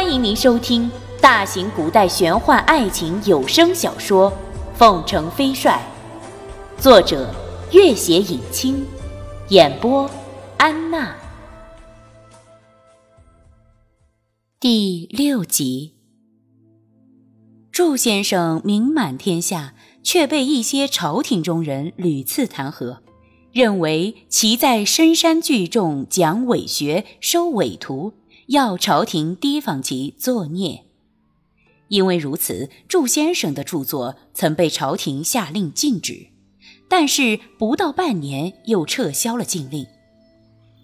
[0.00, 0.88] 欢迎您收听
[1.20, 4.30] 大型古代玄幻爱情有声小说
[4.76, 5.82] 《凤城飞帅》，
[6.80, 7.34] 作者：
[7.72, 8.86] 月写影清，
[9.48, 10.08] 演播：
[10.56, 11.16] 安娜。
[14.60, 15.96] 第六集，
[17.72, 19.74] 祝先生名满天下，
[20.04, 22.98] 却被一些朝廷中人屡次弹劾，
[23.50, 28.12] 认为其在深山聚众讲伪学、收伪徒。
[28.48, 30.86] 要朝廷提防其作孽，
[31.88, 36.28] 因为如此，祝先生的著作曾被朝廷下令禁止，
[36.88, 39.86] 但是不到半年又撤销了禁令。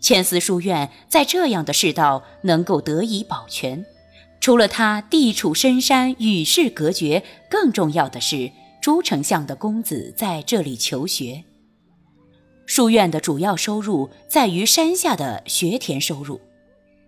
[0.00, 3.86] 千丝书院在这样的世道能够得以保全，
[4.40, 11.44] 除了他地处深山与世隔绝，更重要的是朱丞相的公子在这里求学。
[12.66, 16.40] 书院的主要收入在于山下的学田收入。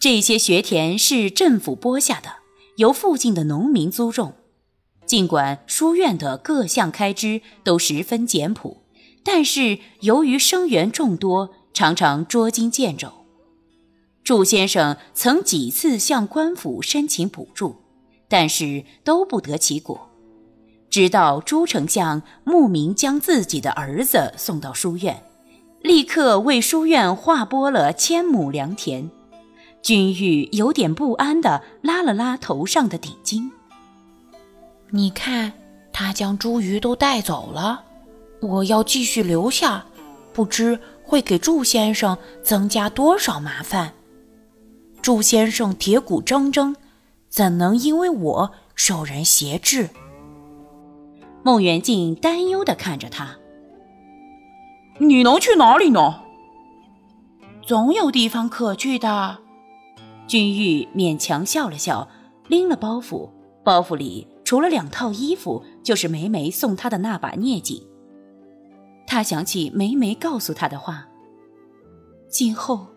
[0.00, 2.36] 这些学田是政府拨下的，
[2.76, 4.34] 由附近的农民租种。
[5.06, 8.84] 尽管书院的各项开支都十分简朴，
[9.24, 13.10] 但是由于生源众多，常常捉襟见肘。
[14.22, 17.74] 祝先生曾几次向官府申请补助，
[18.28, 20.08] 但是都不得其果。
[20.88, 25.24] 直到朱丞相慕名将自己的儿子送到书院，
[25.82, 29.10] 立刻为书院划拨了千亩良田。
[29.82, 33.50] 君玉有点不安地拉了拉头上的顶巾。
[34.90, 35.52] 你看，
[35.92, 37.84] 他将茱萸都带走了。
[38.40, 39.84] 我要继续留下，
[40.32, 43.92] 不知会给祝先生增加多少麻烦。
[45.02, 46.74] 祝先生铁骨铮铮，
[47.28, 49.90] 怎能因为我受人挟制？
[51.42, 53.36] 孟元敬担忧地看着他。
[54.98, 56.22] 你能去哪里呢？
[57.64, 59.38] 总有地方可去的。
[60.28, 62.06] 君玉勉强笑了笑，
[62.48, 63.30] 拎了包袱，
[63.64, 67.88] 包袱里除了两套衣服，就是梅梅送他的那把镊子。
[69.06, 71.08] 他想起梅梅告诉他的话
[72.28, 72.88] ：“今后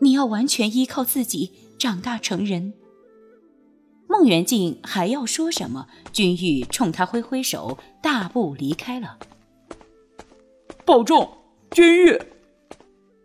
[0.00, 2.72] 你要完全依靠自己长大成人。”
[4.08, 9.18] 孟元敬还要说什么，君玉冲他挥挥手，大步离开了。
[10.86, 11.28] 保重，
[11.70, 12.18] 君玉。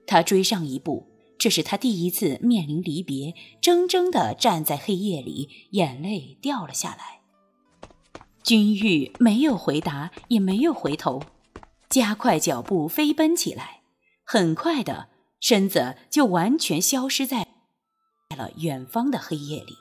[0.05, 1.12] 他追上一步。
[1.43, 7.19] 这是他第一次面临离别，怔怔地站在黑夜里，眼泪掉了下来。
[8.43, 11.21] 君玉没有回答，也没有回头，
[11.89, 13.81] 加快脚步飞奔起来，
[14.23, 15.09] 很快的
[15.41, 17.45] 身子就完全消失在
[18.37, 19.75] 了远方的黑夜里。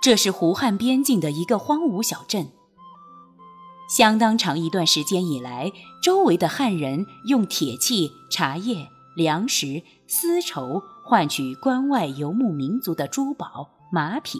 [0.00, 2.52] 这是胡汉边境的一个荒芜小镇，
[3.94, 5.70] 相当长一段时间以来，
[6.02, 8.88] 周围的汉人用铁器、茶叶。
[9.16, 14.38] 粮食、丝绸换取关外游牧民族的珠宝、马匹，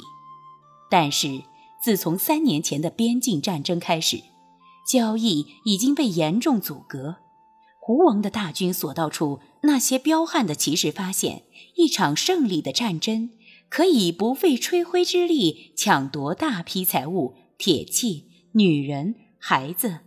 [0.91, 1.43] 但是
[1.83, 4.19] 自从三年前的边境战争开始，
[4.87, 7.17] 交易已经被严重阻隔。
[7.81, 11.45] 胡王的大军所到处，那些彪悍的骑士发现，
[11.77, 13.31] 一场胜利的战争
[13.69, 20.01] 可以不费吹灰之力抢夺大批财物、铁器、女人、孩子。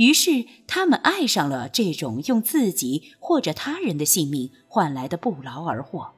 [0.00, 6.12] 于是，他们爱上了这种用自己或者他人的性命换来的不劳而获。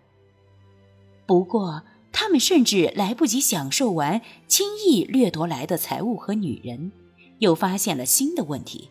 [1.27, 1.83] 不过，
[2.13, 6.93] 他们甚至来不及享受完轻易掠夺来的财物和女人，
[7.41, 8.91] 又发现了新的问题：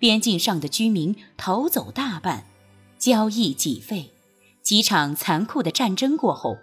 [0.00, 2.46] 边境上的居民逃走大半，
[2.98, 4.10] 交易几废。
[4.60, 6.56] 几场残酷的战争过后，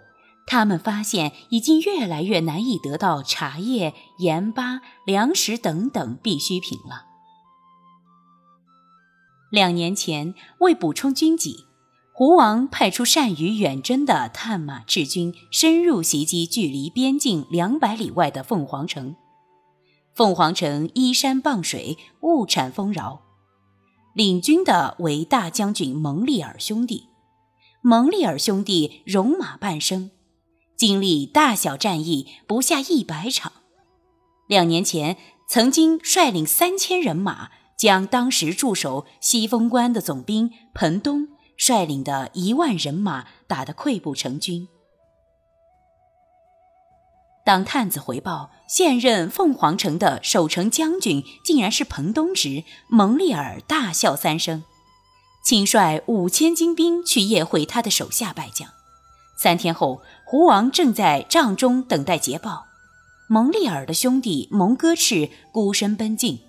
[0.46, 7.06] 他们发现已经越来越难以得到茶叶、盐巴、粮食等等必需品了。
[9.50, 11.64] 两年前，为补充军纪，
[12.12, 19.16] 胡王派出善于远征的探马赤军，深入袭击距离边境两百里外的凤凰城。
[20.14, 23.22] 凤凰城依山傍水，物产丰饶。
[24.14, 27.04] 领军的为大将军蒙利尔兄弟。
[27.80, 30.10] 蒙利尔兄弟戎马半生，
[30.76, 33.52] 经历大小战役不下一百场。
[34.46, 35.16] 两年前，
[35.48, 37.50] 曾经率领三千人马。
[37.78, 44.68] 将当时驻守西风关的总兵彭东率领的一万人马打得溃不成军。
[47.44, 54.64] 当探子回报现任凤凰城的守城将军竟然是彭东时，蒙利尔大笑三声，
[55.42, 58.68] 亲率五千精兵去夜会他的手下败将。
[59.38, 62.66] 三天后，胡王正在帐中等待捷报，
[63.28, 66.40] 蒙利尔的兄弟蒙哥赤孤身奔进。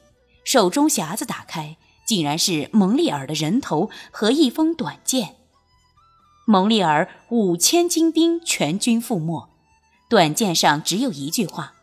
[0.49, 5.35] 手中匣子打开，竟然是蒙利尔的人头和一封短剑。
[6.47, 9.47] 蒙利尔五千精兵全军覆没，
[10.09, 11.73] 短剑上只有一句话：“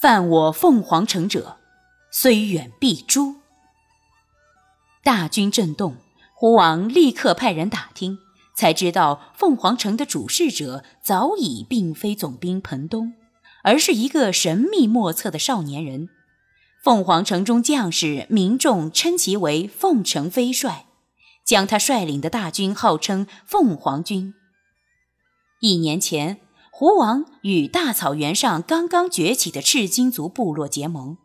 [0.00, 1.58] 犯我凤凰城者，
[2.10, 3.34] 虽远必诛。”
[5.04, 5.96] 大军震动，
[6.34, 8.20] 胡王立刻派人打听，
[8.56, 13.12] 才知道凤凰城的主事者早已并非总兵彭东，
[13.62, 16.08] 而是一个神秘莫测的少年人。
[16.82, 20.86] 凤凰城中将士、民众称其为凤城飞帅，
[21.44, 24.32] 将他率领的大军号称凤凰军。
[25.60, 26.40] 一年前，
[26.72, 31.18] 胡王与大草原上刚刚崛起的赤金族部落结盟，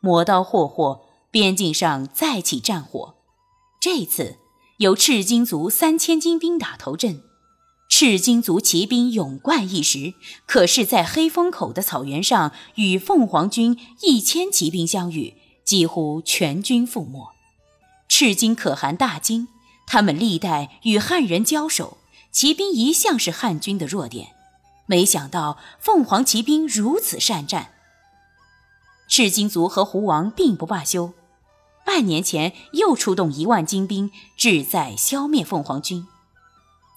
[0.00, 3.14] 磨刀霍霍，边境上再起战火。
[3.80, 4.38] 这次
[4.78, 7.22] 由赤金族三千精兵打头阵。
[7.98, 10.12] 赤金族骑兵勇冠一时，
[10.44, 15.32] 可是，在黑风口的草原上与凤凰军一千骑兵相遇，
[15.64, 17.32] 几乎全军覆没。
[18.06, 19.48] 赤金可汗大惊，
[19.86, 21.96] 他们历代与汉人交手，
[22.30, 24.28] 骑兵一向是汉军的弱点，
[24.84, 27.70] 没想到凤凰骑兵如此善战。
[29.08, 31.14] 赤金族和胡王并不罢休，
[31.86, 36.06] 半年前又出动一万精兵，志在消灭凤凰军。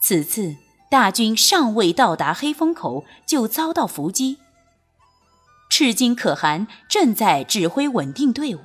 [0.01, 0.57] 此次。
[0.89, 4.37] 大军尚未到达黑风口，就遭到伏击。
[5.69, 8.59] 赤金可汗正在指挥稳定队伍，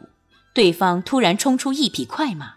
[0.55, 2.55] 对方突然冲出一匹快马，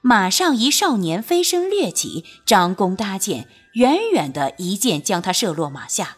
[0.00, 6.16] 马上一少年飞身掠起，张弓搭箭，远远的一箭将他射落马下。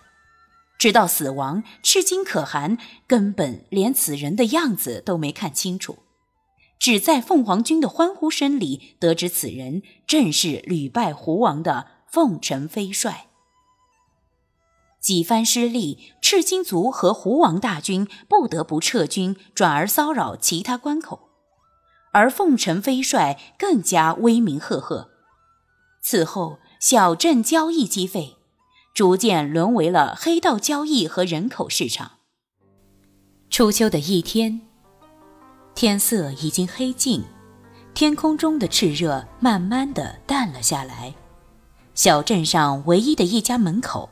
[0.78, 2.78] 直到死亡，赤金可汗
[3.08, 5.98] 根本连此人的样子都没看清楚，
[6.78, 11.86] 只在凤凰军的欢呼声里得知此人正是屡败胡王的。
[12.12, 13.28] 凤城飞帅
[15.00, 21.30] 几番失利，赤金族和胡王大军不得不撤军，转而骚扰其他关口。
[22.12, 25.08] 而凤城飞帅更加威名赫赫。
[26.02, 28.36] 此后，小镇交易积废，
[28.92, 32.18] 逐渐沦为了黑道交易和人口市场。
[33.48, 34.60] 初秋的一天，
[35.74, 37.24] 天色已经黑尽，
[37.94, 41.14] 天空中的炽热慢慢的淡了下来。
[41.94, 44.08] 小镇上唯一的一家门口，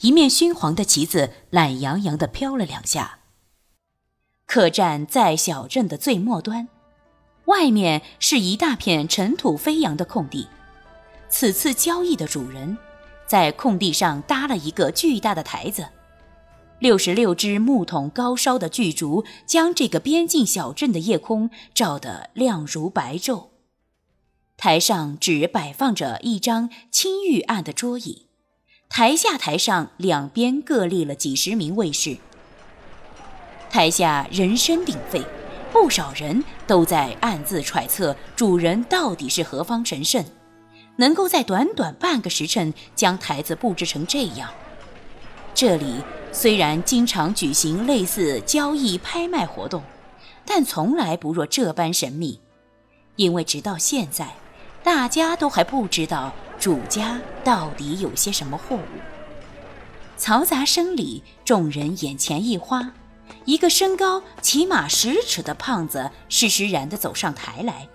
[0.00, 3.20] 一面熏黄的旗子懒洋洋地飘了两下。
[4.46, 6.68] 客栈在小镇的最末端，
[7.46, 10.48] 外面是一大片尘土飞扬的空地。
[11.30, 12.76] 此次交易的主人，
[13.26, 15.88] 在空地上搭了一个巨大的台子，
[16.78, 23.47] 六十六只木桶高烧的巨烛，将这个边境小镇的夜空照得亮如白昼。
[24.58, 28.26] 台上只摆放着一张青玉案的桌椅，
[28.88, 32.16] 台下台上两边各立了几十名卫士。
[33.70, 35.22] 台下人声鼎沸，
[35.72, 40.24] 不少人都在暗自揣测主人到底是何方神圣，
[40.96, 44.50] 能够在短短半个时辰将台子布置成这样。
[45.54, 46.02] 这里
[46.32, 49.84] 虽然经常举行类似交易拍卖活动，
[50.44, 52.40] 但从来不若这般神秘，
[53.14, 54.34] 因为直到现在。
[54.82, 58.80] 大家都还不知道主家到底有些什么货物。
[60.18, 62.92] 嘈杂声里，众人眼前一花，
[63.44, 67.88] 一个身高起码十尺的胖子施施然地走上台来，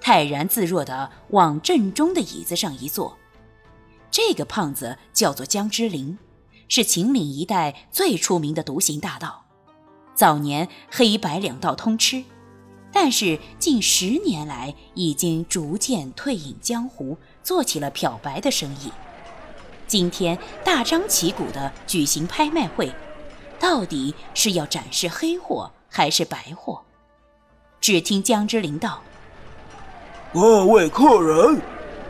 [0.00, 3.16] 泰然自若地往正中的椅子上一坐。
[4.10, 6.18] 这个胖子叫做江之灵，
[6.68, 9.46] 是秦岭一带最出名的独行大盗，
[10.14, 12.22] 早年黑白两道通吃。
[12.92, 18.92] 但是近十年来，已经逐渐退隐江湖，做起了漂白的生意。
[19.86, 22.92] 今天大张旗鼓地举行拍卖会，
[23.58, 26.82] 到底是要展示黑货还是白货？
[27.80, 29.02] 只听江之灵道
[30.32, 31.60] ：“各位客人，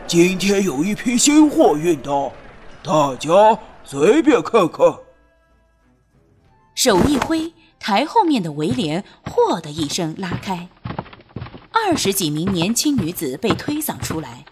[0.05, 2.31] 今天有一批新货运到，
[2.83, 4.95] 大家随便看看。”
[6.75, 7.51] 手一挥。
[7.83, 10.69] 台后面的围帘“嚯”的一声拉开，
[11.73, 14.45] 二十几名年轻女子被推搡出来。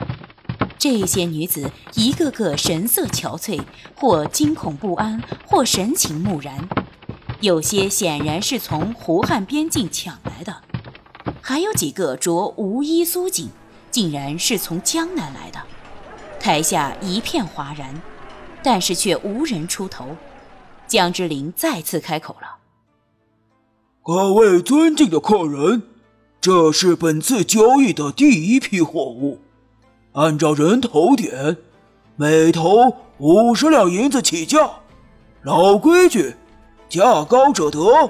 [0.78, 3.62] 这些女子一个个神色憔悴，
[3.96, 6.68] 或惊恐不安，或神情木然。
[7.40, 10.64] 有些显然是从胡汉边境抢来的，
[11.40, 13.50] 还有几个着无衣苏锦，
[13.90, 15.60] 竟然是从江南来的。
[16.38, 18.02] 台下一片哗然，
[18.62, 20.18] 但是却无人出头。
[20.86, 22.58] 江之琳再次开口了。
[24.04, 25.84] 各位尊敬的客人，
[26.42, 29.38] 这是本次交易的第一批货物，
[30.14, 31.56] 按照人头点，
[32.16, 34.72] 每头五十两银子起价。
[35.44, 36.34] 老规矩，
[36.90, 38.10] 价高者得。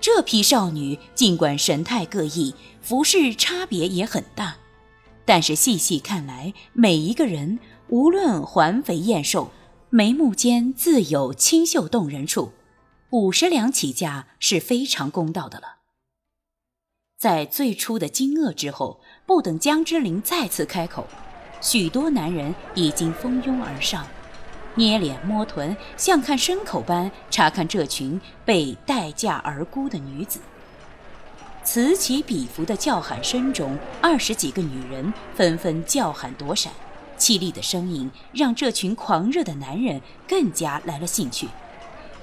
[0.00, 4.54] 这批少女尽管神态各异，服饰差别也很大，
[5.24, 9.50] 但是细细看来，每一个人无论环肥燕瘦，
[9.90, 12.52] 眉目间自有清秀动人处。
[13.10, 15.76] 五十两起价是非常公道的了。
[17.16, 21.06] 在最初的惊愕之后，不等江之琳再次开口，
[21.62, 24.06] 许多男人已经蜂拥而上，
[24.74, 30.38] 捏脸摸臀，像看牲口般查看这群被待价而沽的女子。
[31.64, 36.70] 此起彼伏的叫喊声中，二十几个女人纷纷叫喊躲闪，
[37.18, 41.48] 凄厉的声音让这群狂热的男人更加来了兴趣，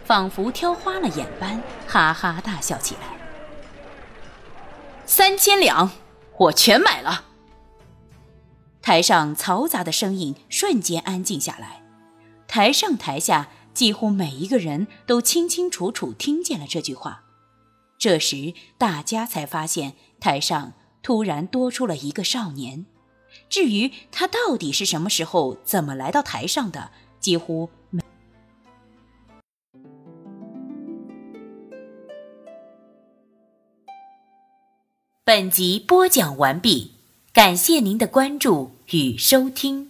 [0.06, 3.02] 仿佛挑花了眼般，哈哈大笑起来。
[5.08, 5.92] 三千两，
[6.38, 7.26] 我全买了。
[8.82, 11.82] 台上嘈杂的声音瞬间安静下来，
[12.48, 17.24] 台上台下几乎每一个人都清清楚楚听见了这句话。
[17.98, 22.86] 这时，大家才发现台上突然多出了一个少年。
[23.50, 27.70] 至于他到底是什么时候、怎么来到台上的，几乎
[35.28, 36.92] 本集播讲完毕，
[37.34, 39.90] 感谢您的关注与收听。